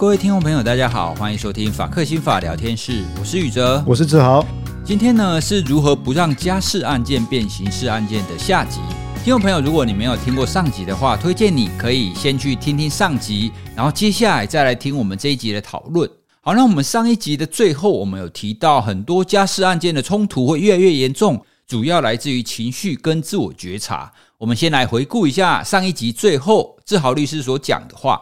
[0.00, 4.42] 各位听众朋友，大家好，欢迎收听法客心法聊天室，我是宇哲，我是志豪。
[4.82, 8.80] 今天呢是如何不让家事案件变刑事案件的下集。
[9.22, 16.10] 听众朋友，如果你没有听过上集的话，推荐你可以先去听听上集，然后接下来再来听我们这一集的讨论。
[16.40, 24.10] 好，那我们上一集的最后，我们有提到很多家事案件的冲突会越来越严重，主要来自于情绪跟自我觉察。
[24.38, 28.18] 我们先来回顾一下上一集最后志豪律师所讲的话。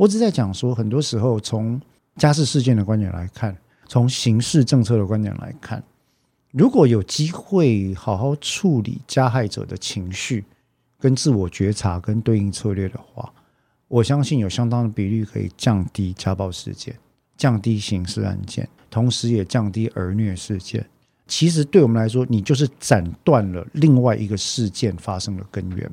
[0.00, 1.78] 我只在讲说，很多时候从
[2.16, 3.54] 家事事件的观点来看，
[3.86, 5.84] 从刑事政策的观点来看，
[6.52, 10.42] 如果有机会好好处理加害者的情绪。
[10.98, 13.30] 跟自我觉察跟对应策略的话，
[13.88, 16.94] 我相信有相当的比例可以降低家暴事件，
[17.36, 20.86] 降低刑事案件，同时也降低儿虐事件。
[21.26, 25.90] 其实对我们来说，你就是斩断了另外一个事件发生的根源。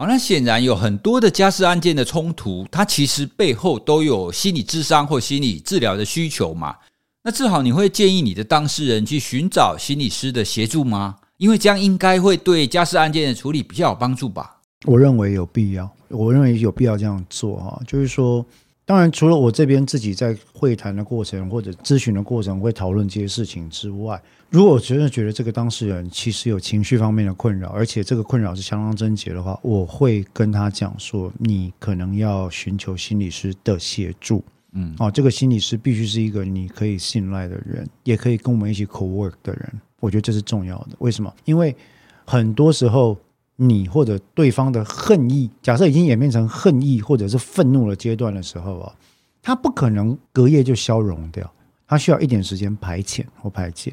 [0.00, 6.76] 好，那显然有很多的家事案件的冲突，它其实背后都有心理智商或心理治疗的需求嘛。
[7.24, 11.16] 那志豪，你会建议你的当事人去寻找心理师的协助吗？
[11.38, 14.60] 因为这样应该会对家事案件的处理比较有帮助吧？
[14.84, 17.82] 我认为有必要，我认为有必要这样做哈。
[17.84, 18.46] 就是说，
[18.86, 34.42] 当然除了我这边自己在会谈的过程或者咨询的过程会讨论这些事情之外，如果我真的觉得这个当事人其实有情绪方面的困扰，而且这个困扰是相当症结的话，我会跟他讲说，你可能要寻求心理师的协助。
[34.72, 39.80] 嗯，哦，这个心理师必须是一个你可以信赖的人，也可以跟我们一起 co work 的人。
[40.00, 40.90] 我觉得这是重要的。
[41.00, 41.30] 为什么？
[41.44, 41.76] 因为
[42.24, 43.18] 很多时候，
[43.56, 48.94] 你或者对方的恨意，假设已经演变成恨意或者是愤怒的阶段的时候啊，
[49.42, 51.50] 他不可能隔夜就消融掉，
[51.86, 53.92] 他需要一点时间排遣或排解。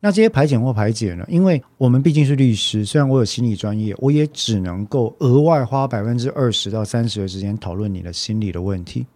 [0.00, 1.24] 那这些排遣或排解呢？
[1.28, 9.06] 因为我们毕竟是律师，虽然我有心理专业，我也只能够额外花百分之二十到三十的时间讨论你的心理的问题。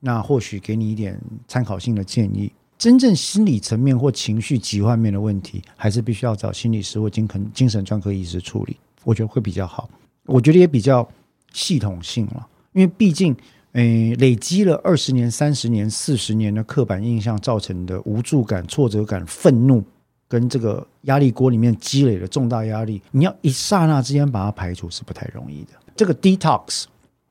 [0.00, 2.52] 那或许给你一点参考性的建议。
[2.78, 9.90] 真正心理层面或情绪疾患面的问题，还是必须要找心理师或精神精神专科医师处理，我觉得会比较好。
[10.26, 11.08] 我觉得也比较
[11.52, 13.34] 系统性了，因为毕竟，
[13.72, 19.82] 诶，累积了二十年、三十年、四十年的刻板印象造成的无助感、挫折感、愤怒，
[20.28, 25.70] 跟这个压力锅里面积累的重大压力，你要一刹那之间把它排除是不太容易的。
[25.96, 26.84] 这个 detox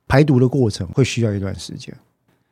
[0.07, 1.95] 排毒的过程会需要一段时间。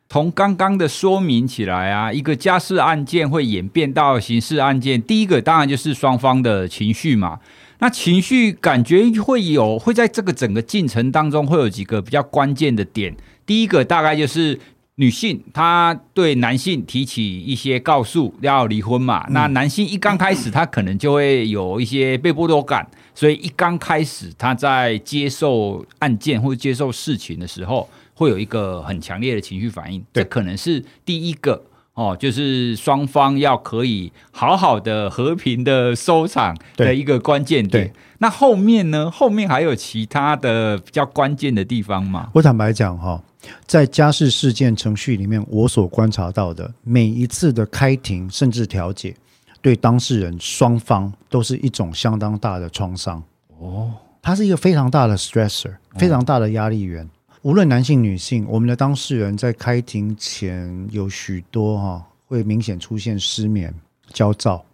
[0.08, 7.40] 从刚刚的说明起来啊，一个家事案件会演变到刑事案件，第一个当然就是双方的情绪嘛。
[7.80, 13.14] 那情绪感觉会有，会在这个整个进程当中会有几个比较关键的点。
[13.44, 14.58] 第一个大概就是
[14.96, 27.88] 女性她对男性提起一些告诉要离婚嘛，那男性一刚开始他可能就会有一些被剥夺感，所以一刚开始他在接受案件或者接受事情的时候。
[28.18, 37.92] 会有一个很强烈的情绪反应，这可能是第一个哦，就是双方要可以好好的和平的收场的一个关键点。
[38.20, 39.10] 那后面呢？
[39.10, 42.30] 后面还有其他的比较关键的地方吗？
[42.32, 43.22] 我坦白讲哈，
[43.66, 49.14] 在家事事件程序里面，我所观察到的每一次的开庭甚至调解，
[49.60, 53.22] 对当事人双方都是一种相当大的创伤
[53.58, 53.92] 哦，
[54.22, 57.08] 它是一个非常大的 stressor，非常大的压力源。
[57.42, 63.72] 无论男性女性，我们的当事人在开庭前有许多哈会明显出现失眠、
[64.12, 64.64] 焦躁。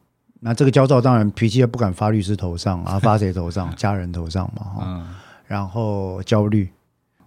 [0.41, 3.73] 那这个焦躁当然脾气也不敢发律师头上啊，发谁头上？
[3.77, 5.07] 家人头上嘛嗯。
[5.47, 6.69] 然后焦虑，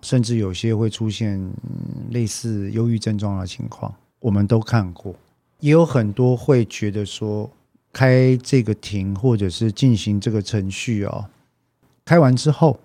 [0.05, 1.51] 甚至有些会出现
[2.11, 5.15] 类似忧郁症状的情况，我们都看过。
[5.61, 7.49] 也有很多会觉得说，
[7.91, 11.25] 开这个庭或者是进行这个程序哦，
[12.05, 12.79] 开完之后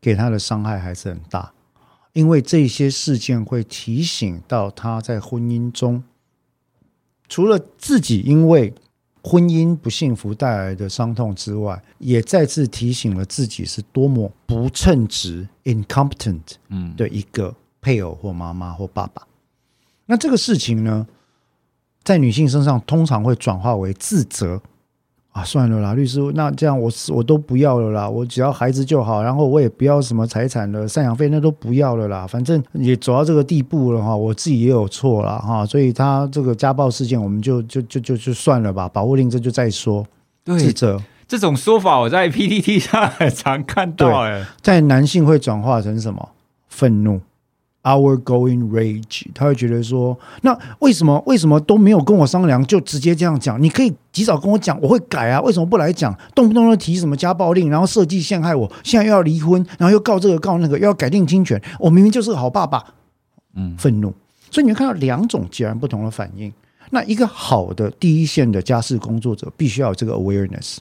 [0.00, 1.52] 给他的伤害还是很大。
[2.14, 6.02] 因为这些事件会提醒到他在婚姻中，
[7.28, 8.72] 除了自己因为
[9.22, 19.26] 婚姻不幸福带来的伤痛之外，也再次提醒了自己是多么不称职 （incompetent） 嗯的一个配偶或妈妈或爸爸。
[20.06, 21.06] 那这个事情呢，
[22.02, 24.60] 在女性身上通常会转化为自责。
[25.32, 40.06] 啊，算了啦，律师，那这样我我都不要了啦，我只要孩子就好，然后我也不要什么财产了，赡养费那都不要了啦，反正也走到这个地步了哈，我自己也有错了哈，所以他这个家暴事件，我们就就就就就算了吧，保护令这就再说。
[40.44, 46.28] 对，自责这种说法，我在 PPT 上很 常看到，哎，在男性会转化成什么？
[46.68, 47.20] 愤怒、
[47.82, 53.60] outgoing rage，他会觉得说，那为什么为什么都没有跟我商量就直接这样讲？
[53.62, 55.40] 你可以及早跟我讲，我会改啊。
[55.42, 56.16] 为什么不来讲？
[56.34, 61.60] 动不动就提什么家暴令，然后设计陷害我，现在又要离婚，然后又告这个告那个，又要改定侵权。
[61.80, 62.84] 我明明就是个好爸爸，
[63.54, 64.14] 嗯，愤怒。
[64.50, 66.52] 所以你会看到两种截然不同的反应。
[66.90, 70.76] 那一个好的第一线的家事工作者，必须要有这个 awareness，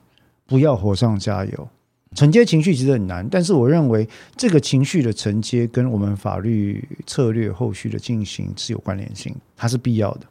[0.45, 1.67] 不要火上加油。
[2.13, 4.05] 承接情绪其实很难，但是我认为
[4.35, 10.25] 这个情绪的承接跟我们法律策略后续的进行是有关联性，它是必要的。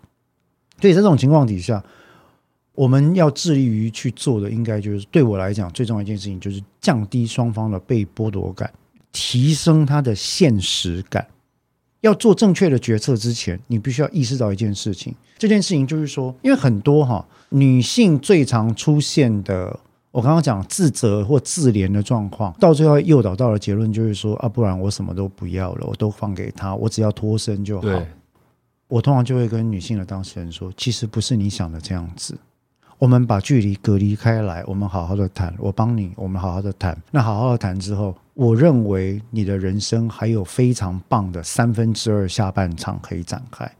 [0.78, 1.82] 所以在这种情况底下，
[2.74, 8.70] 我们要致力于去做的，应该就是对我来讲最重要一件事情，就是降低双方的被剥夺感，
[9.10, 11.26] 提升他的现实感。
[12.02, 19.80] 要做正确的决策之前，你必须要意识到一件事情，这件事情就是说，因为很多哈女性最常出现的。
[20.12, 27.88] 我刚刚讲自责或自怜的状况，到最后诱导到的结论就是说啊，不然我什么都不要了，我都放给他，我只要脱身就好。
[28.88, 32.36] 我通常就会跟女性的当事人说，其实不是你想的这样子。
[32.98, 37.00] 我们把距离隔离开来，我们好好的谈，我帮你，我们好好的谈。
[37.12, 43.70] 那好好的谈之后，我认为你的人生还有非常棒的三分之二下半场可以展开。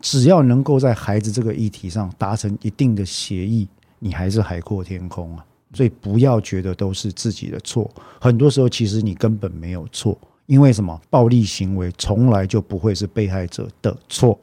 [0.00, 3.68] 只要能够在孩子这个议题上达成一定的协议。
[4.04, 7.88] 你还是海阔天空啊，所以不要觉得都是自己的错，
[8.20, 11.00] 很多时候其实你根本没有错，因为什么？
[11.08, 14.36] 暴力行为从来就不会是被害者的错，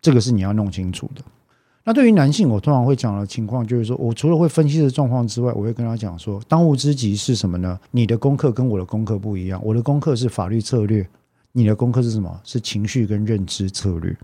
[0.00, 1.22] 这个是你要弄清楚的。
[1.82, 7.78] 那对于男性，我通常会讲的情况就是说，我除了会分析的状况之外，我会跟他讲说，当务之急是什么呢？
[7.90, 11.04] 你的功课跟我的功课不一样，我的功课是法律策略，
[11.50, 12.40] 你的功课是什么？
[12.44, 14.16] 是情绪跟认知策略。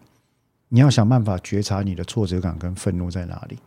[0.68, 3.58] 你要想办法觉察你的挫折感跟愤怒在哪里。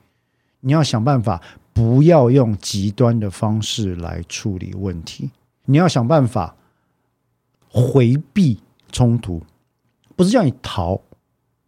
[0.65, 1.42] 你要想办法，
[1.74, 5.30] 不要用极端的方式来处理问题。
[5.65, 6.56] 你要想办法
[7.69, 8.60] 回避
[8.92, 9.42] 冲突，
[10.15, 11.00] 不是叫你逃。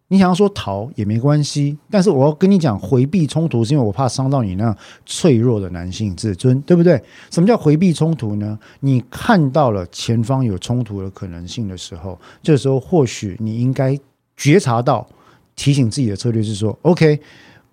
[0.08, 4.74] 你想要说逃也没关系，但是我要跟你讲，回避冲突是因为我怕伤到你那
[5.06, 7.04] 脆弱的男性自尊，对不对？
[7.32, 8.58] 什么叫回避冲突呢？
[8.82, 14.00] 你看到了前方有冲突的可能性的时候，这时候或许你应该
[14.38, 15.06] 觉察到，
[15.56, 17.20] 提醒自己的策略是说：OK。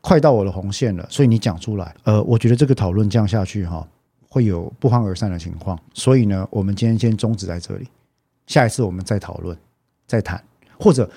[0.02, 1.94] 快到我的红线了，所以你讲出来。
[2.02, 3.88] 呃，我觉得这个讨论这样下去哈，
[4.28, 5.78] 会有不欢而散的情况。
[5.94, 7.88] 所以呢，我们今天先终止在这里，
[8.46, 9.56] 下一次我们再讨论、
[10.06, 10.42] 再谈，
[10.78, 11.08] 或者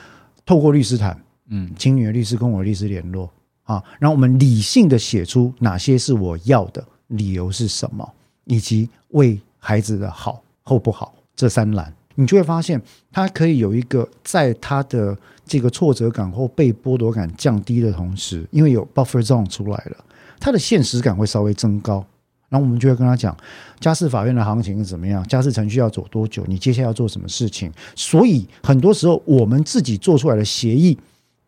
[0.46, 1.20] 透过律师谈。
[1.48, 3.30] 嗯，请你的律师跟我的律师联络
[3.64, 8.08] 啊，然后我们理性的写出哪些是我要的理由是什么，
[8.46, 11.94] 以及为孩子的好或不好这三栏。
[12.16, 12.82] 你就会发现，
[13.12, 19.98] 他可以有一个在他的这个挫折感或被剥夺感降低的同时，因为有 buffer zone 出来了，
[20.40, 22.06] 他的现实感会稍微增高。
[22.48, 23.36] 然后我们就会跟他讲，
[23.80, 27.72] 家事法院的行情是怎么样，家事程序要走多久，你接下来要做什么事情。
[27.96, 30.98] 所以很多时候，我们自己做出来的协议，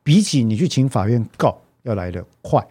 [0.03, 2.67] 比起你去请法院告要来得快。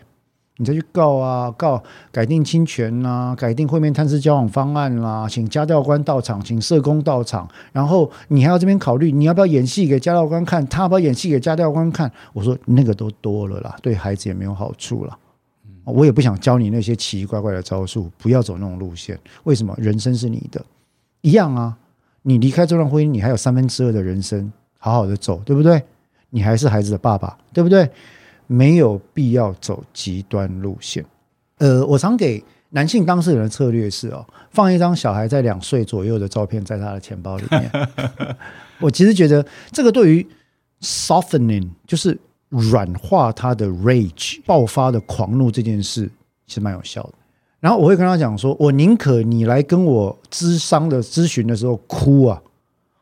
[0.59, 10.67] 你再去告啊，告改定侵权呐，改定会面探视交往方案啦，请家教官到场，请社工到场，然后你还要这边考虑，你要不要演戏给家教官看？
[10.67, 12.11] 他要不要演戏给家教官看？
[12.33, 15.19] 我说那个都多了啦，对孩子也没有好处了。
[15.85, 19.17] 我也不想教你那些奇奇怪怪的招数，不要走那种路线。
[19.45, 19.73] 为什么？
[19.79, 20.65] 人生是你的，
[21.21, 21.77] 一样啊。
[22.23, 25.81] 你离开这段婚姻，你还有三分之二的人生好好的走，对不对？
[26.31, 27.89] 你还是孩子的爸爸，对不对？
[28.47, 31.05] 没有必要走极端路线。
[31.59, 37.71] 呃，我常给男性当事人的策略是哦，放一张小孩在两岁左右的照片在他的钱包里面。
[38.81, 40.27] 我其实觉得这个对于
[40.81, 42.19] softening 就是
[42.51, 46.11] 软化他的 rage 爆发的狂怒这件事
[46.47, 47.13] 其实蛮有效的。
[47.59, 52.41] 然后我会跟他讲说，我宁可你来跟我咨商的咨询的时候哭啊。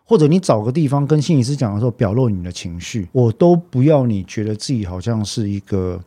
[0.04, 5.98] 或者你找个地方跟心理师讲的时候，表露你的情绪，我都不要你觉得自己好像是一个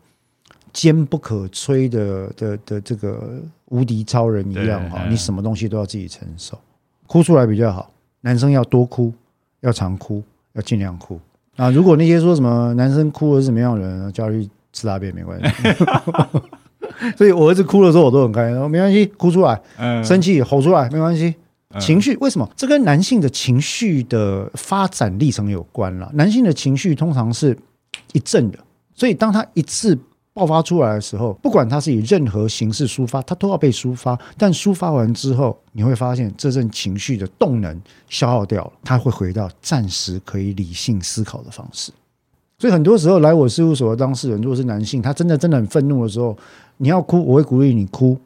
[0.72, 6.58] 坚不可摧的的的这个无敌超人一样哈，你什么东西都要自己承受，
[7.08, 7.92] 哭出来比较好。
[8.22, 9.12] 男生要多哭，
[9.62, 10.22] 要常哭，
[10.54, 11.20] 要尽量哭。
[11.56, 15.50] 啊，如果那些说什么男生哭了是什么样的人，叫他去吃大便没关系。
[17.18, 19.60] 所以我儿子哭的时候，我都很开心，没关系，哭出来，
[20.04, 21.34] 生气吼出来没关系。
[21.80, 22.50] 情绪为什么？
[22.56, 26.10] 这跟男性的情绪的发展历程有关了。
[26.14, 27.58] 男性的情绪通常是
[28.14, 28.60] 一阵的，
[28.96, 29.98] 所以当他一次
[30.34, 34.18] 爆发出来的时候，不管他是以任何形式抒发，他都要被抒发。
[34.38, 41.92] 但抒发完之后，你会发现这阵情绪的动能消耗掉了，他会回到暂时可以理性思考的方式。
[42.60, 46.38] 所以很多时候来我事务所的当事人，如果是男性，他真的真的很愤怒的时候，
[46.78, 48.18] 你要哭，我会鼓励你哭。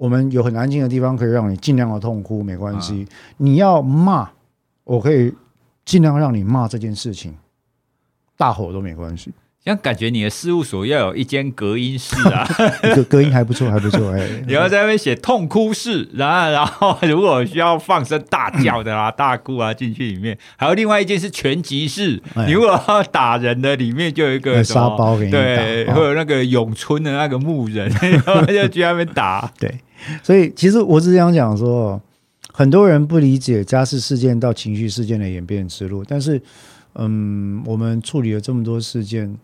[0.00, 3.06] 我们有很安静的地方，可以让你尽量的痛哭，没关系。
[3.36, 4.30] 你要骂，
[4.84, 5.30] 我可以
[5.84, 7.34] 尽量让你骂这件事情，
[8.34, 9.30] 大吼都没关系。
[9.62, 12.48] 像感觉你的事务所要有一间隔音室啊，
[12.96, 14.10] 隔隔音还不错，还不错。
[14.12, 29.52] 哎， 你要在那边写痛哭室，然后 然后如果需要放声大叫的啦、大哭啊，进去里面，还有另外一间是拳击室，你如果要打人的，里面就有一个沙包给你打，对，会有那个咏春的那个木人，然后就去那边打。
[29.58, 29.70] 对，
[30.22, 32.00] 所以其实我只想讲说，
[32.52, 36.40] 很多人不理解家事事件到情绪事件的演变之路，但是，
[36.94, 39.38] 嗯，我们处理了这么多事件。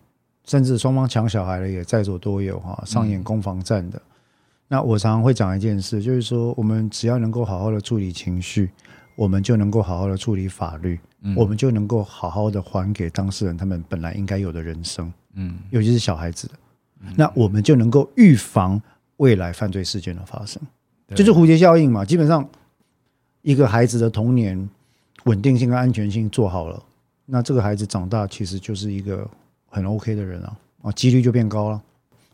[0.49, 4.01] 甚至双方抢小孩的也在所多有哈，上演攻防战的。
[4.69, 8.71] 那我常常会讲一件事，就是说，我们只要能够好好的处理情绪，
[9.17, 11.01] 我们就能够好好的处理法律，
[11.35, 15.13] 我们就能够好好的还给当事人他们本来应该有的人生。
[15.35, 16.49] 嗯，尤其是小孩子，
[17.17, 18.81] 那我们就能够预防
[19.19, 20.61] 未来犯罪事件的发生，
[21.15, 22.05] 就是蝴蝶效应嘛。
[22.05, 22.49] 基本上，
[23.43, 24.69] 一个孩子的童年
[25.25, 26.83] 稳定性跟安全性做好了，
[27.25, 29.29] 那这个孩子长大其实就是一个。
[29.69, 31.83] 很 OK 的人啊，啊，几率就变高了。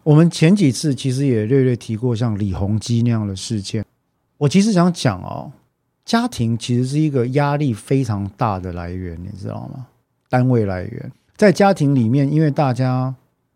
[0.04, 3.84] 我们前几次其实也略略提过像李鸿基那样的事件。
[4.36, 5.50] 我其实想讲哦，
[6.04, 9.86] 家庭其实是一个压力非常大的来源，你知道吗？
[10.28, 13.12] 单位来源在家庭里面，因为大家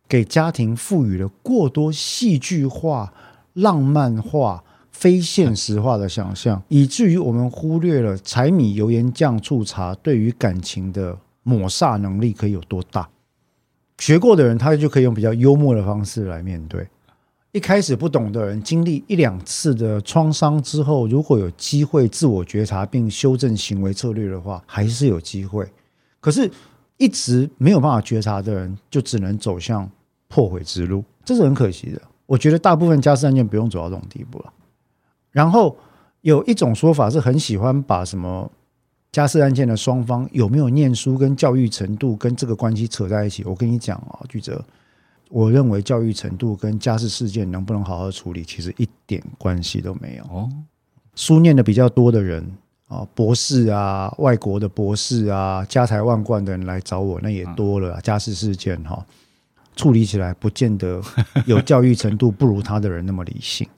[0.08, 3.12] 给家庭赋予了过多戏剧化、
[3.54, 13.08] 浪漫化、非现实化的想象， 以至于我们忽略了柴米油盐酱醋茶对于感情的抹煞能力可以有多大。
[13.98, 16.86] 学过的人，他就可以用比较幽默的方式来面对。
[17.52, 25.66] 一开始不懂的人，经历一两次的创伤之后，如果有机会自我觉察并修正行为策略的话，还是有机会。
[26.20, 26.50] 可是，
[26.98, 29.90] 一直没有办法觉察的人，就只能走向
[30.28, 32.00] 破毁之路，这是很可惜的。
[32.26, 34.52] 我觉得大部分家事案件不用走到这种地步了。
[35.30, 35.76] 然后
[36.23, 38.50] 有一种说法是很喜欢把什么。
[39.12, 43.42] 家事案件的双方有没有念书跟教育程度跟这个关系扯在一起？
[43.45, 44.62] 我跟你讲啊，巨哲，
[45.30, 50.25] 我认为教育程度跟家事事件能不能好好处理，其实一点关系都没有。
[50.25, 50.50] 哦，
[51.14, 52.47] 书念的比较多的人
[52.88, 57.99] 啊，博士啊，外国的博士啊，家财万贯的人来找我，那也多了。
[58.02, 59.02] 家事事件哈，
[59.76, 61.00] 处理起来不见得
[61.47, 63.68] 有教育程度不如他的人那么理性。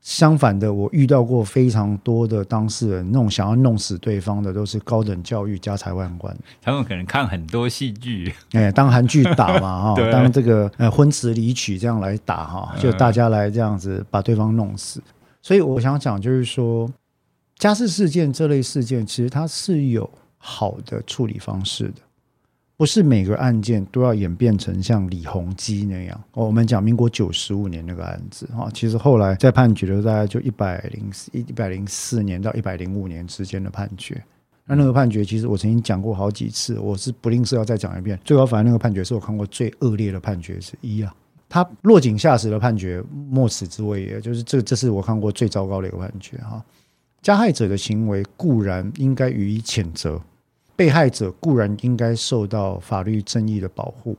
[0.00, 6.36] 相反的，我遇到过非常多的当事人，那种想要弄死对方的，都是高等教育、家财万贯。
[6.60, 15.00] 他们可能看很多戏剧，哎，当韩剧打嘛， 哈，当这个呃婚词离曲这样来打哈，就大家来这样子把对方弄死。
[15.40, 16.90] 所以我想讲，就是说
[17.56, 22.02] 家事事件这类事件，其实它是有好的处理方式的。
[22.82, 26.20] 不是每个案件都要演变成像李鸿基那样。
[26.32, 34.20] 我们讲民国九十五年那个案子哈，其实后来在判决的大概就一百零一一百零四年到一百零五年之间的判决。
[34.66, 38.18] 那那个判决其实我曾经讲过好几次，我是不吝啬要再讲一遍。
[38.24, 41.14] 最高法院那个判决是我看过最恶劣的判决之一啊！
[41.48, 46.60] 他落井下石的判决，莫此之谓也，就是这这是我看过最糟糕的一个判决哈。
[47.22, 50.20] 加害者的行为固然应该予以谴责。
[50.82, 54.16] 被害者固然应该受到法律正义的保护，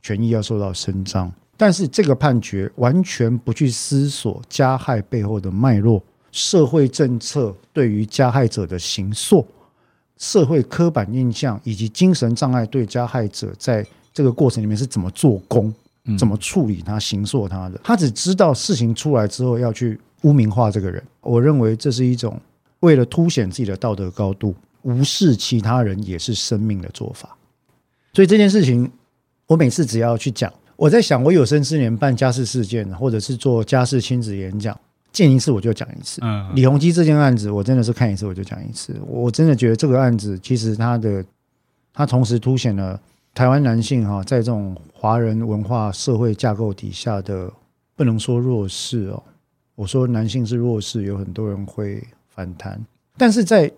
[0.00, 9.44] 权益要受到伸张，但是这个判决完全不去思索加害背后的脉络、社会政策对于加害者的刑塑、
[10.16, 15.74] 社会刻板印象以及精神障碍对加害者在这个过程里面是怎么做工、
[16.16, 17.80] 怎么处理他、刑塑他的。
[17.82, 21.02] 他只知道事情出来之后要去污名化这个人。
[21.22, 22.40] 我认为这是一种
[22.78, 24.54] 为了凸显自己的道德高度。
[24.84, 27.36] 无视其他人也是生命的做法，
[28.12, 28.90] 所以这件事情，
[29.46, 34.78] 我每次只要去讲，我在想，我有生之年办家事事件，或者是做家事亲子演讲，
[35.10, 36.20] 见一次我就讲一次。
[36.22, 38.94] 嗯，李鸿基这件案子，我真的是看一次我就讲一次。
[39.06, 41.24] 我真的觉得这个案子，其实它的，
[41.92, 43.00] 它同时凸显了
[43.32, 47.50] 台湾男性哈，在这种华人文化社会架构底下的，
[47.96, 49.22] 不能说弱势哦，
[49.76, 52.84] 我说男性是弱势，有很多人会反弹，
[53.16, 53.72] 但是在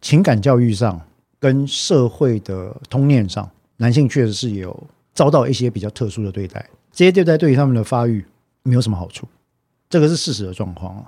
[0.00, 1.00] 情感教育上
[1.38, 8.24] 跟社会的通念上，男性确实是有遭到一些比较特殊的对待，这些对待对于他们的发育
[8.62, 9.26] 没有什么好处，
[9.90, 11.04] 这个是事实的状况啊。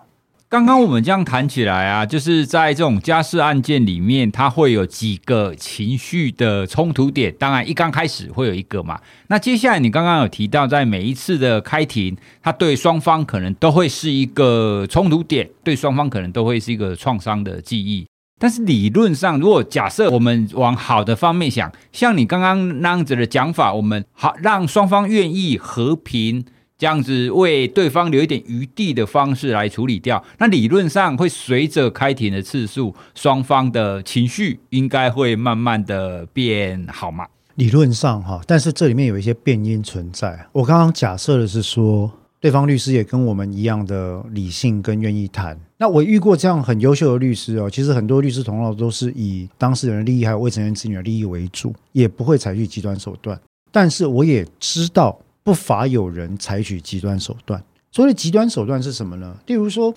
[0.48, 7.32] 刚刚我们这样谈起来啊，就是在这种家事案件里面，它会有几个情绪的冲突点。
[7.38, 9.00] 当然，一刚开始会有一个嘛。
[9.28, 18.04] 那接下来你刚刚有提到，在每一次的开庭，它对双方可能都会是一个冲突点，对双方可能都会是一个创伤的记忆。
[18.40, 26.42] 但是理论上，如果假设我们往好的方面想，像你刚刚那样子的讲法，我们好让双方愿意和平
[26.78, 37.26] 这样子为对方留一点余地的方式来处理掉，那理论上会随着开庭的次数，双方的情绪应该会慢慢的变好吗？
[37.56, 40.46] 理论上哈，但是这里面有一些变因存在。
[40.52, 45.58] 我刚刚假设的是说，对方律师也跟我们一样的理性跟愿意谈。
[45.76, 53.38] 那我遇过这样很优秀的律师哦，其实很多律师同行都是以当事人的利益还有未成年子女的利益为主，也不会采取极端手段。
[53.70, 55.16] 但是我也知道。
[55.42, 57.60] 不乏有人采取极端手段。
[57.90, 59.34] 所谓极端手段是什么呢？
[59.46, 59.92] 例如说，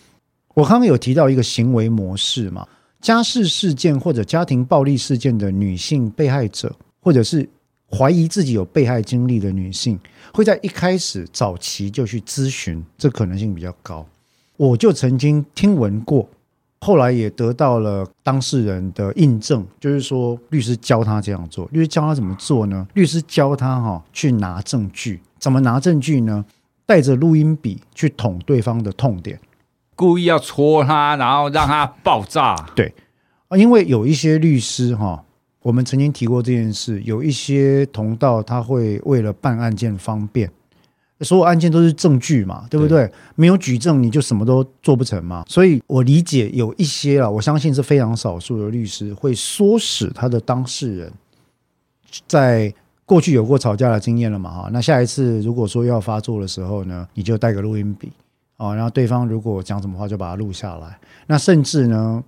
[0.54, 2.66] 我刚刚有提到一个行为模式嘛，
[3.02, 7.48] 家事事件或者家庭暴力事件的女性被害者，或者是
[7.96, 10.00] 怀疑自己有被害经历的女性，
[10.34, 14.06] 会在一开始早期就去咨询，这可能性比较高。
[14.58, 16.28] 我就曾经听闻过。
[16.82, 21.66] 后来也得到了当事人的印证，就是说律师教他这样做。
[21.72, 22.86] 律师教他怎么做呢？
[22.94, 26.44] 律师教他哈去拿证据，怎么拿证据呢？
[26.86, 29.40] 带着录音笔去捅对方的痛点，
[29.96, 32.54] 故意要戳他，然后让他爆炸。
[32.76, 32.94] 对
[33.48, 35.24] 啊，因为有一些律师哈，
[35.63, 40.51] 我们曾经提过这件事，有一些同道他会为了办案件方便。
[41.22, 43.08] 所有案件都是证据嘛，对不对？
[43.08, 45.46] 对，没有举证，你就什么都做不成嘛。
[45.48, 51.13] 所以我理解有一些啊，我相信是非常少数的律师会唆使他的当事人，
[52.27, 52.74] 在
[53.05, 54.70] 过去有过吵架的经验了嘛，哈。
[54.74, 58.12] 那下一次如果说要发作的时候呢，你就带个录音笔
[58.58, 61.00] 啊，然后对方如果讲什么话就把它录下来。
[61.27, 62.22] 那甚至呢。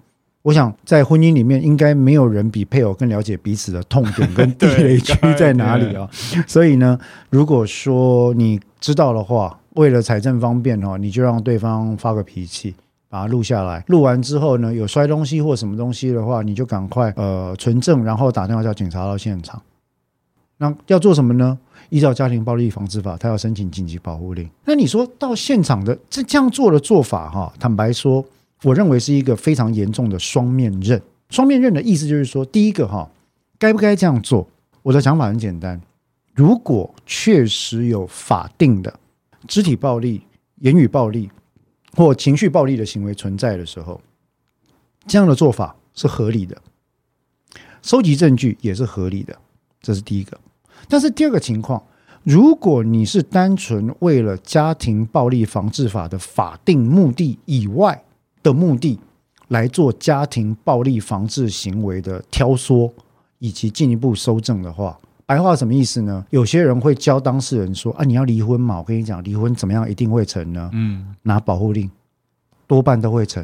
[0.45, 6.07] 我想在婚姻里面，应该没有人比配偶更了解彼此的痛点跟 地雷区在哪里啊。
[6.45, 6.99] 所以呢，
[7.31, 12.75] 如果说你知道的话，为了财政方便哦，你就让对方发个脾气，
[13.09, 13.83] 把它录下来。
[13.87, 19.59] 录完之后呢，有摔东西或什么东西的话，你就赶快呃存证，然后打电话叫警察到现场。
[20.59, 21.57] 那要做什么呢？
[21.89, 24.47] 依照家庭暴力防治法，他要申请紧急保护令。
[24.65, 28.23] 那你说到现场的这这样做的做法哈，坦白说。
[28.65, 30.99] 我认为是一个非常严重的双面刃。
[31.29, 33.11] 双面刃的意思就是说，第一个哈，
[33.59, 34.47] 该不该这样做？
[34.81, 35.79] 我的想法很简单：
[36.33, 38.99] 如果确实有法定的
[39.47, 40.23] 肢体暴力、
[40.61, 41.29] 言语暴力
[41.95, 44.01] 或情绪暴力的行为存在的时候，
[45.05, 46.59] 这样的做法是合理的，
[47.83, 49.37] 收集证据也是合理的，
[49.79, 50.39] 这是第一个。
[50.89, 51.83] 但是第二个情况，
[52.23, 58.03] 如果你是单纯为了家庭暴力防治法的法定目的以外，
[58.45, 58.99] 的目的
[59.47, 62.91] 来做家庭暴力防治行为的挑唆
[63.39, 66.23] 以及进一步搜证的话，白话什么意思呢？
[66.29, 68.77] 有些人会教当事人说：“啊，你要离婚嘛？
[68.77, 70.69] 我跟你讲，离婚怎么样一定会成呢？
[70.73, 71.89] 嗯，拿保护令
[72.67, 73.43] 多半都会成。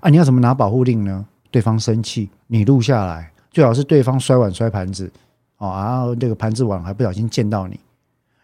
[0.00, 1.24] 啊，你要怎么拿保护令呢？
[1.52, 5.10] 对方生气，你录下来，最好是对方摔碗摔盘子，
[5.58, 7.78] 哦，然后那个盘子碗还不小心溅到你，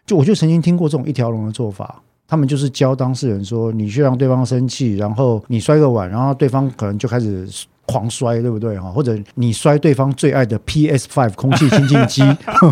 [0.05, 7.47] 就我就曾经听过这种一条龙的做法。”他们就是教当事人说：“你去让对方生气，然后你摔个碗，然后对方可能就开始
[7.85, 8.77] 狂摔，对不对？
[8.77, 12.21] 哈，或者你摔对方最爱的 PS Five 空气清净机。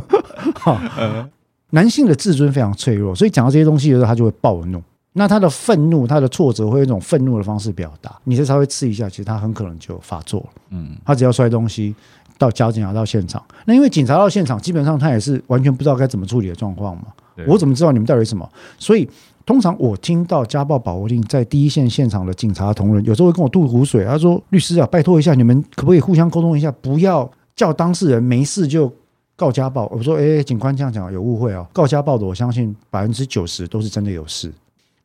[0.60, 1.30] 哈，
[1.70, 4.84] 男性的自尊非常脆弱，所以讲到这些东西的时候，他就会暴怒。
[5.14, 8.14] 那他的愤怒、他的挫折，会用一种愤怒的方式表达。
[8.26, 10.48] 你这稍微刺一下，其实他很可能就发作了。
[10.72, 11.96] 嗯，他只要摔东西，
[12.38, 17.04] 到交警察到现场，那因为警察到现场，基本上他也是完全不知道该怎么处理的状况嘛。
[17.48, 18.50] 我怎么知道你们到底什么？
[18.78, 19.10] 所以。
[19.46, 24.04] 通常我听到家暴保护令在第一线现场的警察同仁，有时候会跟我吐苦水。
[24.04, 28.92] 他说：“律师啊，拜托一下，你们可不可以互相沟通一下，不要叫当事人没事就
[29.36, 34.52] 告家暴？”我说：“哎，警官这样讲有误会哦，告家暴的我相信百分之九十都是真的有事。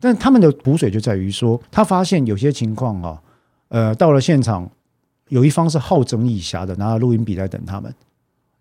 [0.01, 3.21] 但他们的苦水就在于说，他发现有些情况啊，
[3.69, 4.67] 呃，到了现场，
[5.29, 7.95] 有一方是好整以暇的，拿着录音笔在等他们，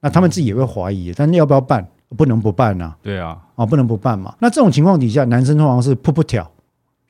[0.02, 4.34] 那他们自己也会怀疑，但要不要办？”不能不办呐、啊，对啊，啊，不能不办嘛。
[4.40, 6.50] 那这种情况底下，男生通常是噗噗跳，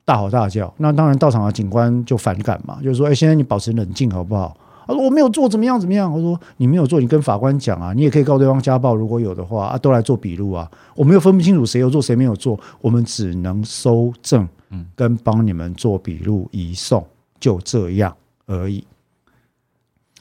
[0.04, 0.72] 大吼大叫。
[0.76, 4.56] 那当然，到场的警官就反感嘛，就是说，哎，先生你保持冷静好不好？
[4.86, 6.12] 他说我没有做，怎么样怎么样？
[6.12, 10.68] 我说你没有做，你跟法官讲啊，你也可以告对方家暴，如果有的话啊，都来做笔录啊。
[10.96, 17.06] 我们又分不清楚谁有做谁没有做，我们只能搜证，嗯，跟帮你们做笔录移送，
[17.38, 18.14] 就这样
[18.46, 18.84] 而已。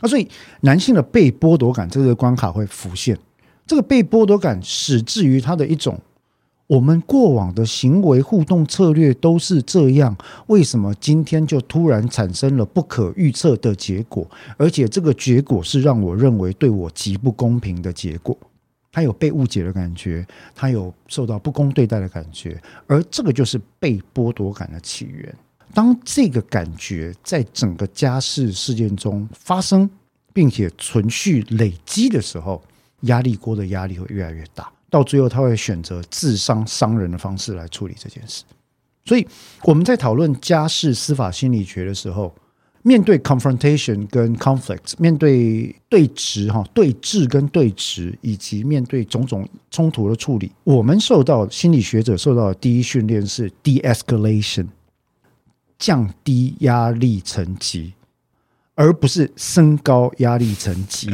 [0.01, 0.29] 啊，所以
[0.61, 3.17] 男性的被剥夺感这个关卡会浮现。
[3.69, 6.01] 这个被剥夺感，始至于他的一种，
[6.65, 14.27] 我们过往的行为互动策略都是这样，为什么今天就突然产生了不可预测的结果？
[14.57, 18.35] 而且这个结果是让我认为对我极不公平的结果。
[18.91, 25.31] 他有被误解的感觉，他有受到不公对待的感觉，而这个就是被剥夺感的起源。
[25.75, 29.87] 当这个感觉在整个家事事件中发生，
[30.33, 32.59] 并且存续累积的时候，
[33.01, 34.71] 压力锅的压力会越来越大。
[34.89, 38.43] 到最后他会选择自伤伤人的方式来处理这件事。
[39.05, 39.27] 所以
[39.63, 42.33] 我们在讨论家事司法心理学的时候，
[42.81, 54.67] 面对 confrontation 跟 conflict，面对对峙哈对峙跟对峙，以及面对种种冲突的处理，我们受到心理学者受到的第一训练是 de-escalation，
[55.77, 57.93] 降低压力层级，
[58.75, 61.11] 而不是升高压力层级。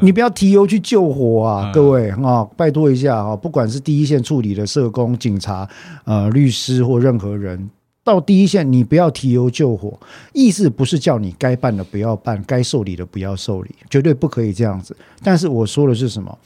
[0.00, 5.68] 你不要提油去救火啊，各位啊，拜托一下啊，不管是第一线处理的社工、警察、
[6.04, 7.70] 呃律师或任何人。
[8.02, 9.98] 到第一线，你不要提油救火，
[10.34, 14.94] 意思不是叫你该办的不要办，该受理的不要受理，绝对不可以这样子。
[15.22, 16.38] 但是我说的是什么？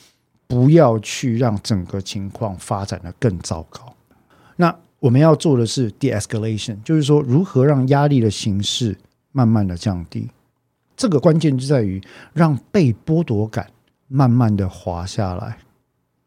[0.46, 3.92] 不要去让整个情况发展的更糟糕。
[4.56, 8.96] 那我们要做的是 de-escalation，就是说如何让压力的形式
[9.32, 10.28] 慢慢的降低。
[10.98, 11.98] 这个关键就在于
[12.34, 13.66] 让被剥夺感
[14.08, 15.56] 慢慢的滑下来，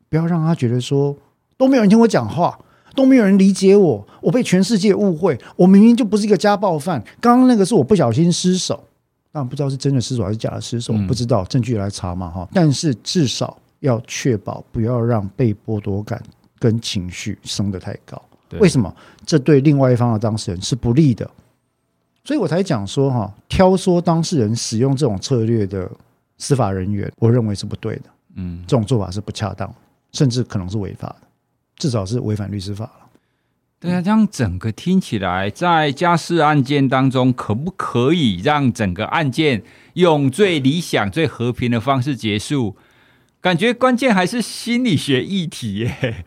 [0.09, 1.15] 不要让他觉得说
[1.55, 2.57] 都没有人听我讲话。
[2.93, 5.39] 都没有人理解我，我被全世界误会。
[5.55, 8.83] 我明明就不是一个家暴犯，刚刚那个是我不小心失手，
[9.31, 12.45] 但不知道是真的失手还是假的失手，不知道证据来查嘛哈。
[12.51, 16.21] 但是至少要确保不要让被剥夺感
[16.59, 18.21] 跟情绪升得太高。
[18.59, 18.93] 为什么？
[19.25, 21.31] 这对另外一方的当事人是不利的，
[22.23, 25.89] 所以我才讲说哈，挑唆当事人使用这种策略的
[26.37, 28.03] 司法人员，我认为是不对的。
[28.35, 29.73] 嗯，这种做法是不恰当，
[30.11, 31.27] 甚至可能是违法的。
[31.77, 32.91] 至少是违反律师法了。
[33.79, 39.63] 对啊，这样整个听起来，在家事案件当中，可不可以让整个案件
[39.95, 42.75] 用最理想、最和平的方式结束？
[43.41, 46.23] 感觉关键还是心理学议题耶，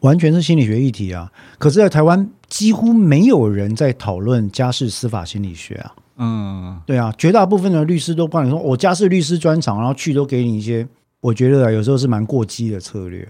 [0.00, 1.30] 完全是心理学议题啊！
[1.58, 5.92] 可是，在台湾几乎没有人在讨论家事司法心理学啊。
[6.18, 10.86] 嗯，对啊，绝大部分的律师都帮你说，我家事律师专长，然后去都给你一些，
[11.20, 13.28] 我觉得啊，有时候是蛮过激的策略。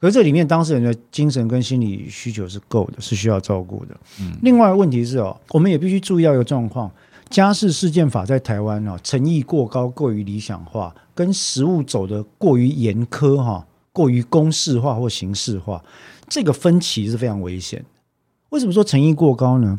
[0.00, 3.94] 而这里面当事人的精神跟心理需求是够的，是需要照顾的。
[4.18, 6.90] 嗯，另外问题是哦，我们也必须注意到一个状况：
[7.28, 15.84] 家事事件法在台湾哦，诚意过高，过于理想化，跟实务走的过于严苛哈，过于公式化或形式化，
[16.30, 17.84] 这个分歧是非常危险。
[18.54, 19.76] 为什么说诚意过高呢？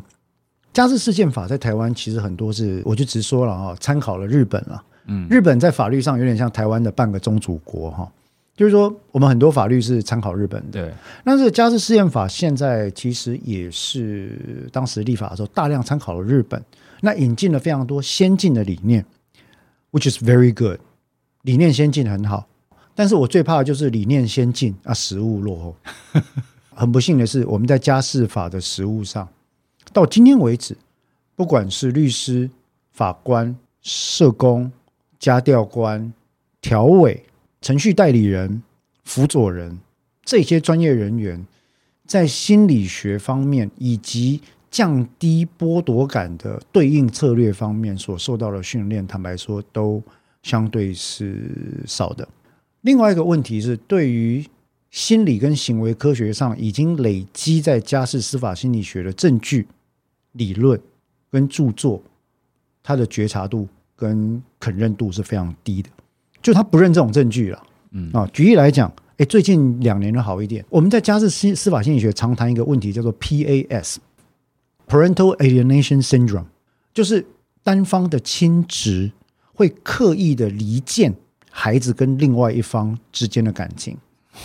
[0.74, 4.84] 家事事件法在台湾其实很多是，我就直说了啊，参考了日本了。
[5.06, 8.06] 嗯，日本在法律上有点像台湾的半个宗主国哈。
[8.54, 10.82] 就是说，我们很多法律是参考日本的。
[10.82, 10.92] 对，
[11.24, 16.62] 但是家事事件法现在其实也是当时立法的时候大量参考了日本，
[17.00, 19.02] 那引进了非常多先进的理念
[19.90, 20.78] ，which is very good，
[21.44, 22.46] 理念先进很好。
[22.94, 25.76] 但是我最怕的就是理念先进啊，实物落后。
[26.76, 29.26] 很不幸的是，我们在家事法的实务上，
[29.92, 30.76] 到今天为止，
[31.34, 32.50] 不管是律师、
[32.92, 34.70] 法官、社工、
[35.18, 36.12] 家调官、
[36.60, 37.24] 调委。
[37.62, 38.62] 程序代理人、
[39.02, 39.76] 辅佐人
[40.22, 41.44] 这些专业人员，
[42.06, 50.00] 在心理学方面以及降低剥夺感的对应策略方面所受到的训练，坦白说都
[50.42, 51.50] 相对是
[51.86, 52.28] 少的。
[52.82, 54.44] 另外一个问题是，对于
[54.96, 59.68] 心理跟行为科学上已经累积在家事司法心理学的证据、
[60.32, 60.80] 理论
[61.30, 62.02] 跟著作，
[62.82, 65.90] 他的觉察度跟肯认度是非常低的。
[66.40, 70.64] 就他不认这种证据了，嗯啊，举例来讲，哎，最近两年的好一点。
[70.70, 76.46] 我们在家事司司法心理学常谈一个问题，叫做 PAS（Parental Alienation Syndrome），
[76.94, 77.26] 就是
[77.62, 79.12] 单方的亲职
[79.52, 81.14] 会刻意的离间
[81.50, 83.98] 孩子跟另外一方之间的感情。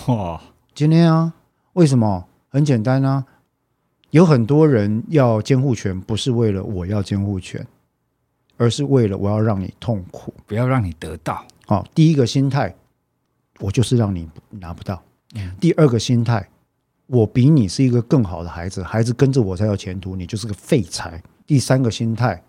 [0.08, 0.41] 哇，
[0.73, 1.34] 今天啊，
[1.73, 2.27] 为什么？
[2.49, 3.25] 很简单啊，
[4.10, 7.65] 有很多人要监护权，不是为了我要监护权，
[8.58, 11.45] 而是为了我要让你痛苦，不要让你得到。
[11.65, 12.75] 好，第一个心态，
[13.60, 15.01] 我就是让你拿不到。
[15.60, 16.49] 第二个心态，
[17.08, 21.21] 我比你是一个更好的孩子，孩子跟着我才有前途，你就是个废材。
[21.45, 22.41] 第三个心态，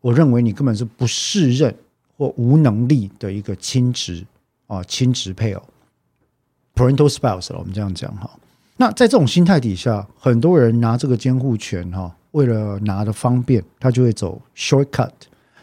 [0.00, 1.74] 我认为你根本是不适任
[2.16, 4.26] 或无能力的一个亲职
[4.66, 5.62] 啊，亲职配偶
[6.78, 8.30] ，parental spouse 了，我们这样讲哈。
[8.76, 15.10] 那在这种心态底下，很多人拿这个监护权哈，为了拿的方便，他就会走 shortcut。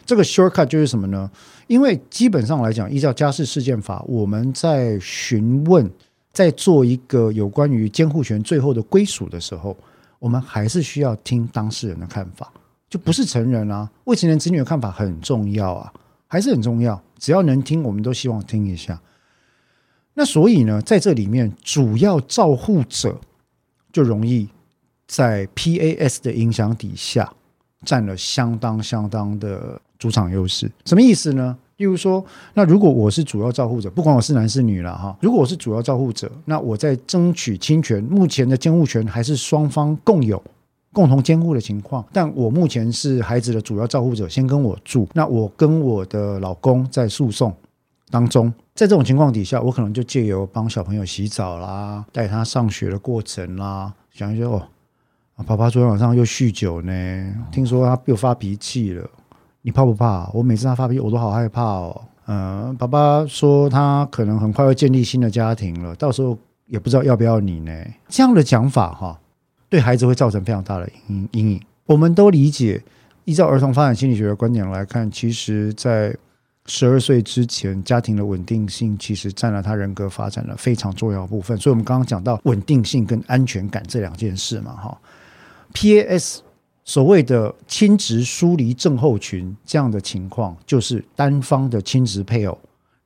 [0.04, 1.30] 这个 shortcut 就是什么呢？
[1.66, 5.90] 因为基本上来讲，依照家事事件法，我们在询问、
[6.32, 9.76] 在做一个有关于监护权最后的归属的时候，
[10.18, 12.52] 我们还是需要听当事人的看法，
[12.88, 15.92] 就不是成人啊，未成年子女的看法很重要啊，
[16.28, 17.00] 还是很重要。
[17.18, 19.00] 只要能听，我们都希望听一下。
[20.16, 23.16] 那所以呢，在这里面，主要照护者
[23.92, 24.48] 就容易
[25.06, 27.32] 在 PAS 的影响底下。
[27.84, 31.56] 占了相当相当的主场优势，什么意思呢？
[31.76, 32.24] 例如说，
[32.54, 40.42] 那如果我是主要照护者，不管我是男是女了哈，如果我是主要照护者，那我在争取亲权，目前的监护权还是双方共有、
[40.90, 42.04] 共同监护的情况。
[42.12, 47.54] 但我目前是孩子的主要照护者，先跟我住，那我跟我的老公在诉讼
[48.10, 54.62] 当中，在这种情况底下，我可能就借由帮小朋友洗澡啦，带他上学的过程啦，想一下哦，
[55.46, 59.08] 爸爸昨天晚上又酗酒呢，听说他又发脾气了。
[59.62, 60.30] 你怕不怕？
[60.34, 62.02] 我每次他发脾气，我都好害怕哦。
[62.26, 66.36] 嗯、爸爸说他可能很快要建立新的家庭了，到时候
[66.66, 67.72] 也不知道要不要你呢。
[68.08, 69.18] 这样的讲法哈，
[69.70, 71.62] 对孩子会造成非常大的阴阴影。
[71.86, 72.82] 我们都理解，
[73.24, 76.14] 依照儿童发展心理学的观点来看，其实在
[76.66, 81.56] 十二岁之前，家庭的稳定性其实占了他人格发展的非常重要部分。
[81.58, 85.00] 所以，我们刚刚讲到稳定性跟安全感这两件事嘛，哈
[85.72, 86.38] ，PAS。
[86.88, 92.56] 所谓的亲职疏离症候群这样的情况，就是单方的亲职配偶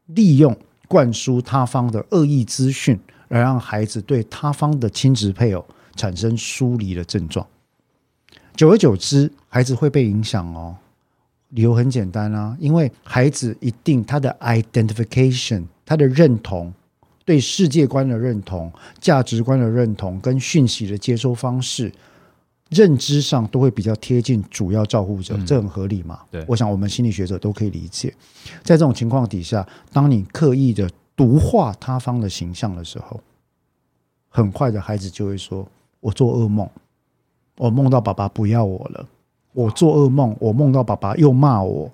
[0.08, 0.54] 利用
[0.86, 5.64] 灌输他方的恶意资讯，来让孩子对他方的亲职配偶
[5.96, 7.46] 产生疏离的症状。
[8.54, 10.76] 久而久之，孩子会被影响哦。
[11.50, 16.72] 理由很简单啊，因为孩子一定他的 identification，他的认同，
[17.24, 21.92] 对世界观的认同、价值观的认同跟讯息的接收方式。
[22.70, 26.20] 认知上都会比较贴近主要照护者，嗯、这很合理嘛？
[26.30, 28.14] 对，我想我们心理学者都可以理解。
[28.62, 33.20] 在这种情况底下，当你刻意的毒化他方的形象的时候，
[34.28, 35.66] 很快的孩子就会说
[35.98, 36.70] ：“我做噩梦，
[37.56, 39.04] 我梦到爸爸不要我了。
[39.52, 41.90] 我做噩梦，我梦到爸爸又骂我，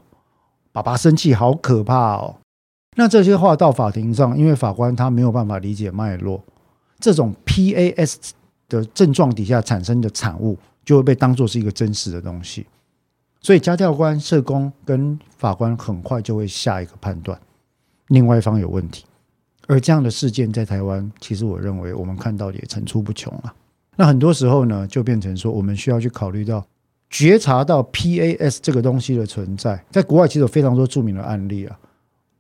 [0.73, 2.37] 爸爸生气，好可怕哦。”
[2.97, 6.43] 那这些话到法庭上，因为法官他没有办法理解脉络，
[6.99, 8.33] 这种 PAS。
[8.69, 12.67] 的症状底下产生的产物，就会被当作是一个真实的东西，
[13.41, 17.41] 所以家教官、社工跟法官很快就会下一个判断，
[18.09, 19.05] 另外一方有问题。
[19.69, 23.55] 而这样的事件在台湾，其实我认为我们看到也层出不穷啊。
[23.95, 26.67] 那很多时候呢，就变成说，我们需要去考虑到
[27.11, 31.79] 觉察到 PAS 这个东西的存在，在国外其实有非常多著名的案例啊，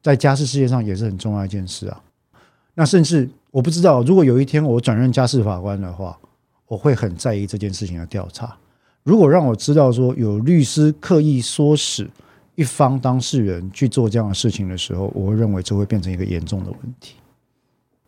[0.03, 2.03] 在家事世界上也是很重要一件事啊。
[2.75, 3.29] 那甚至。
[3.53, 6.15] 我不知道，如果有一天我转任家事法官的话，
[6.69, 8.55] 我会很在意这件事情的调查。
[9.03, 12.07] 如果让我知道说有律师刻意唆使
[12.55, 17.15] 一方当事人去做这样的事情的时候，我会认为这会变成一个严重的问题。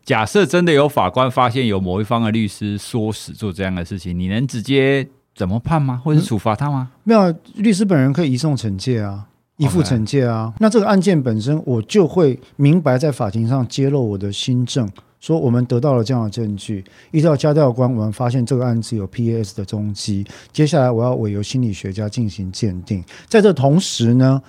[0.03, 6.01] 假设真的有法官发现有某一方的律师唆使做这样的事情，你能直接怎么判吗？
[6.03, 6.91] 或者是处罚他吗？
[7.03, 9.25] 没有，律师本人可以移送惩戒啊。
[9.57, 14.89] 依附惩戒啊，那这个案件本身，我就会明白在法庭上揭露我的新证，
[15.19, 23.03] 说我们得到了这样的证据，依照家教官，我们发现这个案子有 PAS 的踪迹，接下来我要委由心理学家进行鉴定。
[23.27, 24.41] 在这同时呢，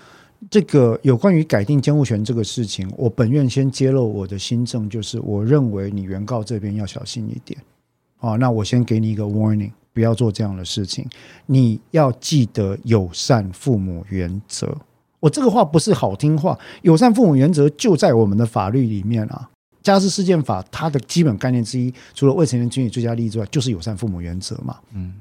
[0.48, 7.58] 这个有关于改定监护权这个事情，我本院先揭露我的新证，就是我认为你原告这边要小心一点。
[8.18, 11.06] 好，那我先给你一个 warning，不要做这样的事情，
[11.46, 14.76] 你要记得友善父母原则。
[15.18, 19.48] 我这个话不是好听话，友善父母原则就在我们的法律里面啊。
[19.82, 24.76] 家事事件法它的基本概念之一，除了未成年子女最佳利益之外，就是友善父母原则嘛。
[24.94, 25.14] 嗯，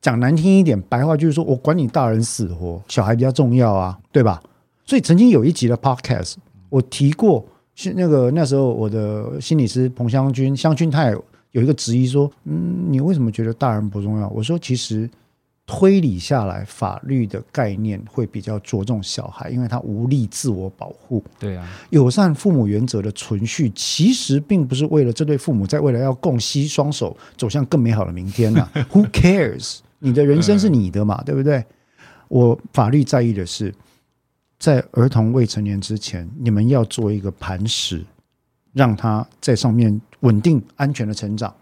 [0.00, 4.40] 讲难听一点，白话就是说我管你大人死活，小孩比较重要啊，对吧？
[4.84, 6.34] 所以曾经有一集的 podcast，
[6.68, 11.16] 我提过，是那个那时候我的心理师彭湘君，湘君他也
[11.56, 14.28] 有一个质疑说，嗯，你为什么觉得大人不重要？
[14.28, 15.08] 我说其实。
[15.68, 21.20] 推理下来，法律的概念会比较着重小孩，因为他无力自我保护。
[21.40, 28.70] 对啊，友善父母原则的存续，其实并不是为了这对父母在未来要共携双手走向更美好的明天呐。
[28.92, 29.78] Who cares？
[29.98, 31.64] 你的人生是你的嘛，对不对？
[32.28, 33.74] 我法律在意的是，
[34.60, 38.04] 在儿童未成年之前，你们要做一个磐石，
[38.76, 41.52] 让他在上面稳定安全的成长，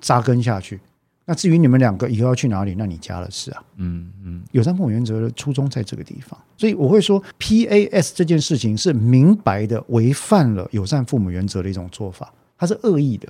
[0.00, 0.80] 扎根下去。
[1.24, 3.62] 那至于你们两个以后要去哪里，那你家的事啊。
[3.76, 13.28] 嗯嗯，友善父母原则的初衷在这个地方，所以我会说，PAS 这件事情是明白的违反了友善父母原则的一种做法，它是恶意的，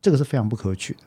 [0.00, 1.00] 这个是非常不可取的。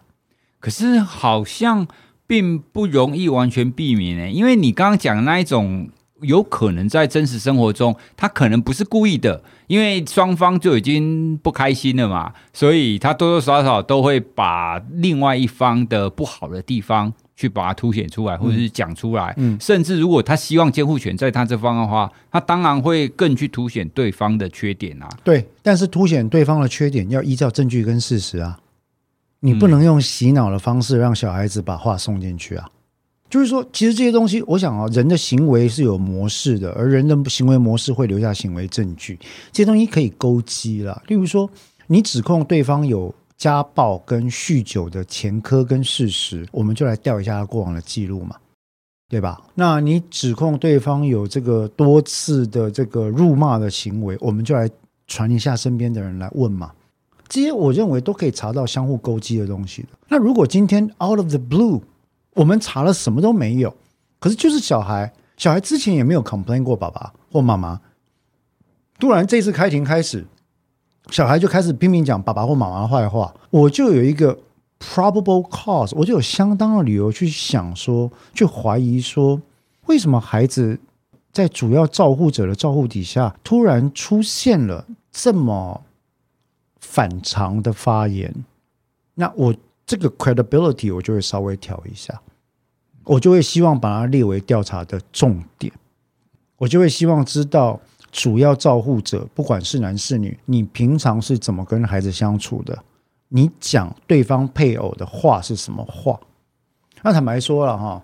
[0.60, 1.88] 可是好像
[2.28, 5.90] 并不容易完全避免诶，因为你刚刚讲的那一种。
[6.22, 19.34] 有可能在真实生活中，他可能不是故意的，因为双方就已经不开心了嘛，所以他多多少少都会把另外一方的不好的地方去把它凸显出来，或者是讲出来。
[19.38, 25.10] 嗯，甚至如果他希望监护权在他这方的话，他当然会更去凸显对方的缺点啊。
[25.24, 28.60] 对，但是凸显对方的缺点要依照证据跟事实啊，
[29.40, 32.70] 你不能用洗脑的方式让小孩子把话送进去啊。
[33.32, 39.18] 就是说，其实这些东西，我想啊，人的行为是有模式的，而人的行为模式会留下行为证据，
[39.54, 41.02] 这些东西可以勾稽了。
[41.08, 41.50] 例如说，
[41.88, 48.36] 你指控对方有家暴跟酗酒的前科跟事实，我们就来调一下他过往的记录嘛，
[49.08, 49.42] 对吧？
[49.56, 54.70] 那你指控对方有这个多次的这个辱骂的行为，我们就来
[55.08, 56.74] 传一下身边的人来问嘛。
[57.30, 59.86] 这些我认为都可以查到相互勾稽的东西。
[60.10, 61.82] 那如果今天 out of the blue，
[62.34, 63.76] 我们查了什么都没有，
[64.20, 67.82] 可是就是小孩，小孩之前也没有 complain 过爸爸或妈妈，
[69.00, 70.26] 突然这次开庭开始，
[71.10, 74.40] 小孩就开始拼命讲爸爸或妈妈坏话，我就有一个
[74.80, 79.42] probable cause，我就有相当的理由去想说，去怀疑说，
[79.88, 80.80] 为什么孩子
[81.34, 85.84] 在主要照护者的照护底下，突然出现了这么
[86.80, 88.46] 反常的发言？
[89.16, 89.54] 那我。
[89.92, 92.18] 这个 credibility 我就会稍微调一下，
[93.04, 95.70] 我就会希望把它列为调查的重点，
[96.56, 97.78] 我就会希望知道
[98.10, 102.82] 主要照护者不管是男是女，你平常是怎么跟孩子相处的？
[103.28, 106.18] 你讲对方配偶的话是什么话？
[107.02, 108.02] 那坦白说了哈，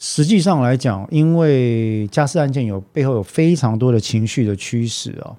[0.00, 5.36] 实际上来讲，因为家事案件有背后有非常多的情绪的驱使啊，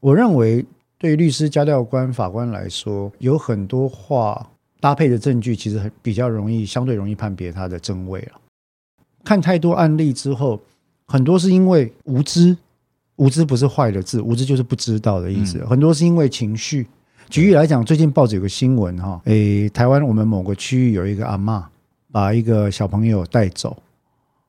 [0.00, 0.64] 我认为
[0.96, 4.49] 对律师、家调官、法官来说，有很多话。
[4.80, 8.40] 搭配的证据其实很比较容易，相对容易判别它的真伪了。
[9.22, 10.58] 看太多案例之后，
[11.06, 12.56] 很多是因为无知，
[13.16, 15.62] 无知不是坏的字，无知就是不知道的意思。
[15.66, 16.86] 很多是因为情绪。
[17.28, 21.62] 举例来讲，最近报纸有个新闻哈，诶，台湾我们某个区域有一个阿嬷
[22.10, 23.76] 把一个小朋友带走，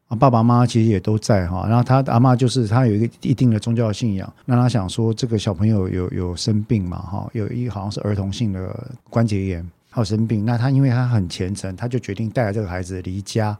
[0.07, 1.67] 啊，爸爸妈妈其实也都在哈。
[1.67, 9.69] 然后他阿嬷就是他有一个一定的宗教信仰，那他想说这个小朋友有有生病嘛哈，有一好像是儿童性的关节炎。
[9.93, 13.57] 好生病，那他因为他很虔诚，他就决定带着这个孩子离家，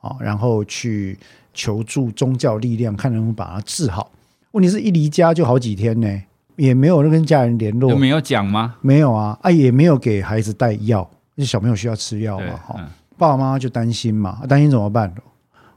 [0.00, 1.18] 啊，然后去
[1.52, 4.10] 求助宗教力量，看能不能把他治好。
[4.52, 6.22] 问题是一离家就好几天呢，
[6.56, 8.76] 也没有跟家人联络，没有讲吗？
[8.80, 12.74] 没有啊，啊，也没有给孩子带药，那小朋友需要吃药嘛，哈，
[13.18, 15.14] 爸爸妈妈就担心嘛，担心怎么办？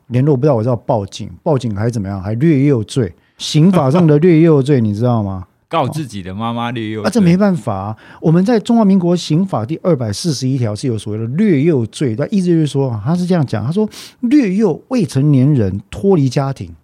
[0.08, 2.22] 联络不到，我就要报警，报警还怎么样？
[2.22, 5.48] 还略幼罪，刑法上的略幼罪，你知道吗？
[5.72, 7.98] 告自己的妈妈虐幼，啊，这没办法啊。
[8.20, 16.76] 我们在中华民国刑法第二百四十一条是有所谓的虐幼罪，那意思就是说，他是这样讲，他说虐幼未成年人脱离家庭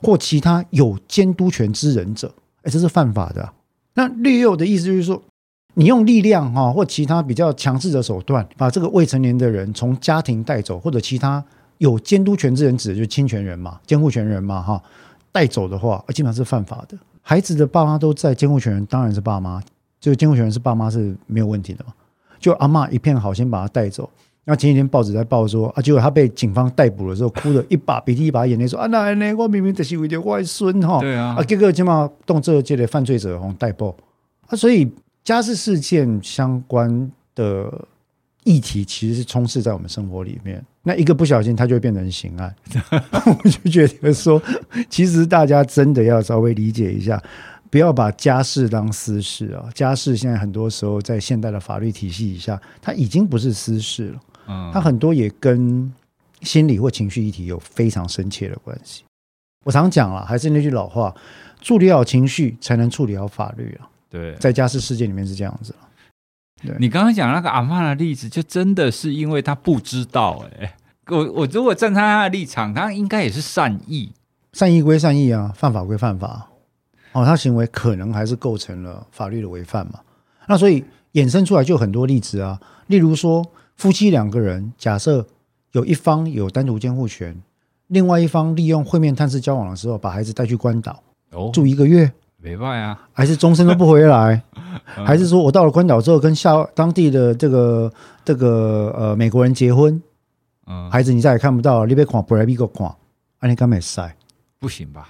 [0.00, 2.32] 或其他有监督权之人者，
[2.62, 3.52] 哎，这是犯法的。
[3.94, 5.20] 那虐幼的意思就是说，
[5.74, 11.44] 你用力量哈或其他比较强制的手段，把这个未成年的人从家庭带走，或者其他
[11.78, 14.80] 有监督权之人指的就是侵权人嘛、监护权人嘛哈
[15.32, 16.96] 带走的话，基本上是犯法的。
[17.28, 19.60] 孩子的爸妈都在，监护权人当然是爸妈。
[19.98, 21.92] 这个监护权人是爸妈是没有问题的嘛？
[22.38, 24.08] 就阿妈一片好心把他带走。
[24.44, 31.00] 那前几天报纸在报说啊，结果他被警方逮捕的时候，哭的一把鼻涕一把眼泪，说啊，那那我明明就是为了外孙哈。
[31.00, 31.34] 对啊。
[31.36, 33.92] 啊，结果起码动这界的犯罪者吼逮捕
[34.46, 34.88] 啊，所以
[35.24, 37.88] 家事事件相关的
[38.44, 40.64] 议题其实是充斥在我们生活里面。
[40.88, 42.54] 那一个不小心，他就会变成刑案。
[43.26, 44.40] 我就觉得说，
[44.88, 47.20] 其实大家真的要稍微理解一下，
[47.68, 49.68] 不要把家事当私事啊。
[49.74, 54.20] 家事现在很多时候在现代的法律体系以下，它已经不是私事了。
[54.46, 55.92] 嗯，它很多也跟
[56.42, 59.02] 心理或情绪议题有非常深切的关系。
[59.64, 61.12] 我常讲了，还是那句老话，
[61.60, 63.90] 处理好情绪，才能处理好法律啊。
[64.08, 65.72] 对，在家事事件里面是这样子。
[65.72, 65.85] 对
[66.78, 70.74] 你刚刚讲那个阿妈的例子，就真的是因为他不知道哎、欸。
[71.08, 74.12] 我我如果站在他的立场，他应该也是善意，
[74.52, 76.48] 善意归善意啊，犯法归犯法。
[77.12, 80.00] 哦，他行为可能还是构成了法律的违反嘛。
[80.48, 83.44] 那所以衍生出来就很多例子啊，例如说
[83.76, 85.26] 夫妻两个人，假设
[85.72, 87.40] 有一方有单独监护权，
[87.88, 92.10] 另外一方利用会面探视交往的时候，把孩子带去关岛，哦，住一个月。
[92.46, 94.40] 没办啊，还是终身都不回来，
[95.04, 97.92] 还是说我到了关岛之后跟下当地的这个
[98.24, 100.00] 这个呃美国人结婚，
[100.68, 104.14] 嗯，孩子你再也看不到，你别看不来，别个看，啊你干嘛塞？
[104.60, 105.08] 不行吧？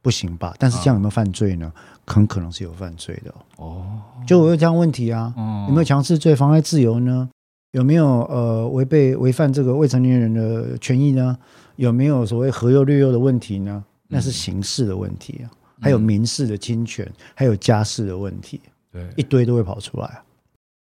[0.00, 0.54] 不行吧？
[0.58, 1.70] 但是这样有没有犯罪呢？
[2.06, 3.84] 很可能是有犯罪的哦。
[4.26, 5.34] 就我有这样问题啊？
[5.68, 7.28] 有没有强制罪、妨碍自由呢？
[7.72, 11.36] 有没有呃违背违反这个未成年人的权益呢？
[11.76, 13.84] 有没有所谓合幼略幼的问题呢？
[14.08, 15.52] 那是刑事的问题啊。
[15.80, 18.60] 还有民事的侵权，还有家事的问题，
[18.92, 20.22] 对，一堆都会跑出来。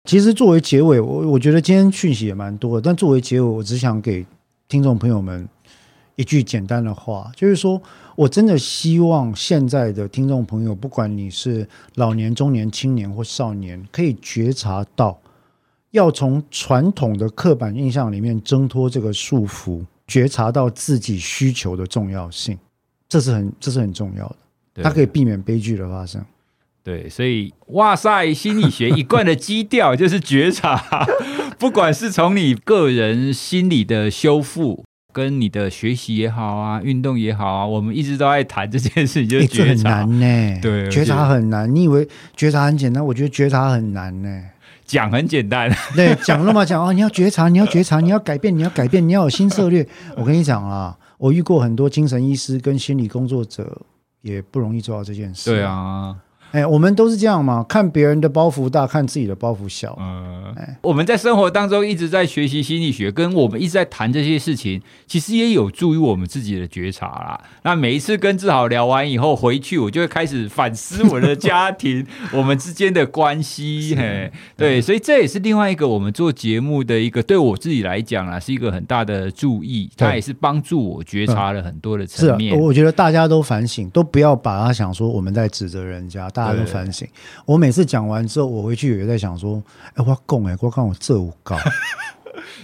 [0.05, 4.25] 其实作为结尾，我我觉得今天讯息也蛮多的，但作为结尾，我只想给
[4.67, 5.47] 听众朋友们
[6.15, 7.81] 一句简单的话，就是说
[8.15, 15.19] 我真的希望现在的听众朋友，不管你是老年、中年、青年或少年，可以觉察到，
[15.91, 22.57] 要从传统的刻板印象里面挣脱这个束缚，觉察到自己需求的重要性，
[23.07, 24.50] 这是很这是很重要的，对
[24.83, 26.23] 它可以避免悲剧的发生。
[26.83, 30.83] 对，所以哇塞心理学一贯的基调就是觉察，
[31.59, 39.89] 不管是从你个人心理的修复，跟你的学习也好啊，运动也好啊，我们一直都在谈这件事情，就是觉察。
[39.89, 40.59] 欸、很难呢。
[40.59, 41.73] 对，觉察很难。
[41.73, 43.05] 你以为觉察很简单？
[43.05, 44.43] 我觉得觉察很难呢。
[44.83, 49.87] 讲很简单，对，讲那么讲哦，你要觉察，你要觉察，你要改变，你要改变，你要有新策略。
[50.17, 53.83] 我跟你讲啊，我遇过很多精神医师跟心理工作者，
[54.21, 55.49] 也不容易做到这件事。
[55.49, 56.15] 对啊。
[56.51, 59.97] 哎，我们都是这样嘛，看别人的包袱大，看自己的包袱小。
[59.99, 67.41] 嗯，哎，我们在生活当中一直在学习心理学，跟我们一直在谈这些事情，其实也有助于我们自己的觉察啦。
[67.63, 73.95] 那每一次跟志豪聊完以后回去，我就会开始反思我的家庭， 我们之间的关系。
[73.95, 79.89] 嘿，对，所以这也是另外一个我们做节目的一个，对我自己来讲啊，是一个很大的注意。
[79.95, 82.53] 它也是帮助我觉察了很多的层面。
[82.53, 86.29] 是啊，我觉得大家都反省，都不要把它想说我们在指责人家。
[86.45, 87.07] 大家都反省。
[87.45, 89.61] 我每次讲完之后，我回去也在想说
[89.95, 91.55] ：“哎，我供哎，我看我这五高。”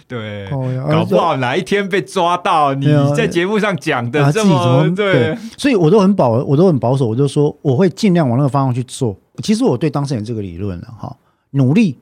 [0.07, 9.15] 对，搞不好哪一天被抓到，你在节目上讲的这么对，所以我都很保，我都很保守，我就说我会尽量往那个方向去做。
[9.43, 11.15] 其实我对当事人这个理论了哈，
[11.51, 11.97] 努力，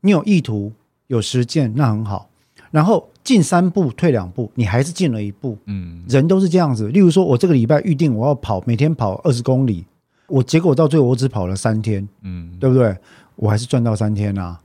[0.00, 0.72] 你有意图、
[1.06, 2.28] 有实践，那很好。
[2.70, 5.56] 然后进三步退两步，你还是进了一步。
[5.66, 6.88] 嗯，人都是这样子。
[6.88, 9.86] 例如说，我这个礼拜预定我要跑，每天跑二十公里。
[10.28, 12.96] 我结果到最后我只跑了三天，嗯，对不对？
[13.36, 14.60] 我还是赚到三天啊，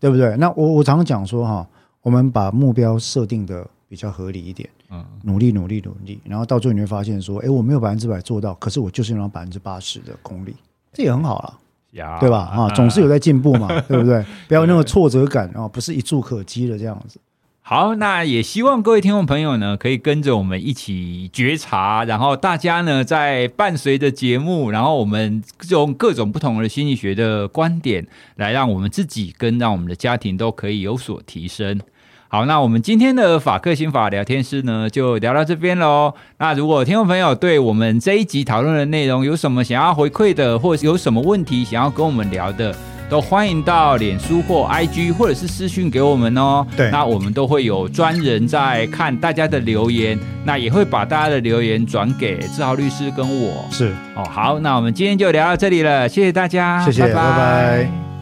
[0.00, 0.36] 对不对？
[0.36, 1.66] 那我我常常讲说哈，
[2.02, 10.56] 我们把目标设定的比较合理一点，嗯，努力努力努力，然后到最后你会发现说，哎，我没有百分之百做到，可是我就是用了百分之八十的功力，
[10.92, 11.58] 这也很好了，
[11.92, 12.38] 呀，对吧？
[12.46, 14.24] 啊，总是有在进步嘛， 对不对？
[14.48, 17.20] 不要那么挫折感啊，不是一蹴可及的这样子。
[17.66, 28.06] 好，那也希望各位听众朋友呢，可以跟着我们一起觉察，然后大家呢，在伴随着节目，然后我们用各种不同的心理学的观点，
[28.36, 31.80] 来让我们自己跟让我们的家庭都可以有所提升。
[32.28, 36.12] 好，那我们今天的法客心法聊天室呢，就聊到这边喽。
[36.36, 42.76] 那如果听众朋友对我们这一集讨论的内容有什么想要回馈的，或者有什么问题想要跟我们聊的，
[43.08, 46.66] 都欢迎到脸书或 IG 或者是私讯给我们哦。
[46.76, 53.64] 对，那我们都会有专人在看大家的留言，那也会把大家的留言转给志豪律师跟我。
[53.70, 57.14] 是哦，好，那我们今天就聊到这里了，谢谢大家，谢谢，拜拜。
[57.14, 58.13] 拜拜。